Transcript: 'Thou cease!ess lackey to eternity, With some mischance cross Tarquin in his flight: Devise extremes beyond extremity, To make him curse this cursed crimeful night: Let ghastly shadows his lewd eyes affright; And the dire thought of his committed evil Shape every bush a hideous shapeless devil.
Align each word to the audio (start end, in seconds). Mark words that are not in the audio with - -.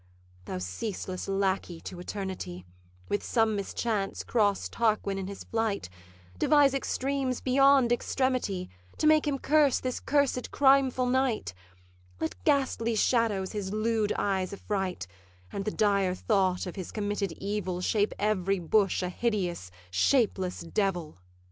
'Thou 0.45 0.57
cease!ess 0.57 1.27
lackey 1.27 1.79
to 1.79 1.99
eternity, 1.99 2.65
With 3.07 3.21
some 3.21 3.55
mischance 3.55 4.23
cross 4.23 4.67
Tarquin 4.67 5.19
in 5.19 5.27
his 5.27 5.43
flight: 5.43 5.89
Devise 6.39 6.73
extremes 6.73 7.39
beyond 7.39 7.91
extremity, 7.91 8.67
To 8.97 9.05
make 9.05 9.27
him 9.27 9.37
curse 9.37 9.79
this 9.79 9.99
cursed 9.99 10.49
crimeful 10.49 11.05
night: 11.05 11.53
Let 12.19 12.33
ghastly 12.45 12.95
shadows 12.95 13.51
his 13.51 13.71
lewd 13.73 14.11
eyes 14.17 14.51
affright; 14.51 15.05
And 15.51 15.65
the 15.65 15.69
dire 15.71 16.15
thought 16.15 16.65
of 16.65 16.75
his 16.75 16.91
committed 16.91 17.33
evil 17.33 17.79
Shape 17.79 18.15
every 18.17 18.57
bush 18.57 19.03
a 19.03 19.09
hideous 19.09 19.69
shapeless 19.91 20.61
devil. 20.61 21.19